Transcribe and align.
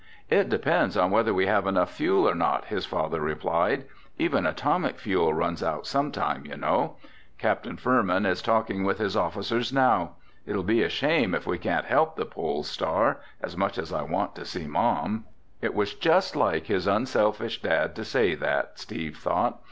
"It 0.31 0.49
depends 0.49 0.97
on 0.97 1.11
whether 1.11 1.31
we 1.31 1.45
have 1.45 1.67
enough 1.67 1.91
fuel 1.91 2.27
or 2.27 2.33
not," 2.33 2.65
his 2.65 2.87
father 2.87 3.19
replied. 3.21 3.85
"Even 4.17 4.47
atomic 4.47 4.97
fuel 4.97 5.31
runs 5.31 5.61
out 5.61 5.85
sometime, 5.85 6.43
you 6.43 6.57
know. 6.57 6.95
Captain 7.37 7.77
Furman 7.77 8.25
is 8.25 8.41
talking 8.41 8.83
with 8.83 8.97
his 8.97 9.15
officers 9.15 9.71
now. 9.71 10.13
It'll 10.47 10.63
be 10.63 10.81
a 10.81 10.89
shame 10.89 11.35
if 11.35 11.45
we 11.45 11.59
can't 11.59 11.85
help 11.85 12.15
the 12.15 12.25
Pole 12.25 12.63
Star—as 12.63 13.55
much 13.55 13.77
as 13.77 13.93
I 13.93 14.01
want 14.01 14.33
to 14.37 14.43
see 14.43 14.65
Mom." 14.65 15.25
It 15.61 15.75
was 15.75 15.93
just 15.93 16.35
like 16.35 16.65
his 16.65 16.87
unselfish 16.87 17.61
dad 17.61 17.95
to 17.95 18.03
say 18.03 18.33
that, 18.33 18.79
Steve 18.79 19.17
thought. 19.17 19.59